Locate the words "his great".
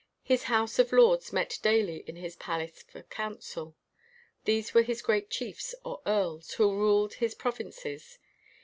4.81-5.29